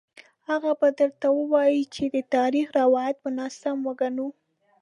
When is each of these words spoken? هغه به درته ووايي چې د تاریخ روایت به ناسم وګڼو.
هغه 0.49 0.71
به 0.79 0.87
درته 0.99 1.27
ووايي 1.39 1.83
چې 1.93 2.03
د 2.15 2.15
تاریخ 2.35 2.67
روایت 2.81 3.15
به 3.23 3.29
ناسم 3.37 3.77
وګڼو. 3.87 4.27